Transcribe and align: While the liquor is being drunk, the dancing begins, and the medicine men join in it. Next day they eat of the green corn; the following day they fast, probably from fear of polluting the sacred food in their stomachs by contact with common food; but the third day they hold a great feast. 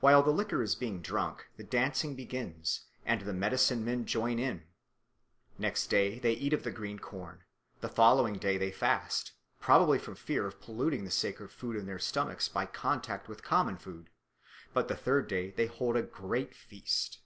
While 0.00 0.24
the 0.24 0.32
liquor 0.32 0.64
is 0.64 0.74
being 0.74 1.00
drunk, 1.00 1.46
the 1.58 1.62
dancing 1.62 2.16
begins, 2.16 2.86
and 3.06 3.20
the 3.20 3.32
medicine 3.32 3.84
men 3.84 4.04
join 4.04 4.40
in 4.40 4.56
it. 4.56 4.62
Next 5.58 5.86
day 5.86 6.18
they 6.18 6.32
eat 6.32 6.52
of 6.52 6.64
the 6.64 6.72
green 6.72 6.98
corn; 6.98 7.44
the 7.80 7.88
following 7.88 8.38
day 8.38 8.58
they 8.58 8.72
fast, 8.72 9.30
probably 9.60 10.00
from 10.00 10.16
fear 10.16 10.44
of 10.48 10.60
polluting 10.60 11.04
the 11.04 11.10
sacred 11.12 11.52
food 11.52 11.76
in 11.76 11.86
their 11.86 12.00
stomachs 12.00 12.48
by 12.48 12.66
contact 12.66 13.28
with 13.28 13.44
common 13.44 13.76
food; 13.76 14.10
but 14.72 14.88
the 14.88 14.96
third 14.96 15.28
day 15.28 15.52
they 15.52 15.66
hold 15.66 15.94
a 15.96 16.02
great 16.02 16.52
feast. 16.56 17.20